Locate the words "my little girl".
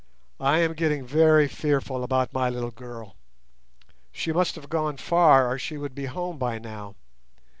2.33-3.17